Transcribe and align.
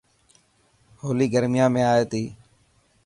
هولي 1.01 1.25
گرميان 1.33 1.69
۾ 1.79 1.81
آئي 1.93 2.05
تي. 2.11 2.23